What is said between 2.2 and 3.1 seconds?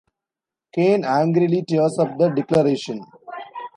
declaration.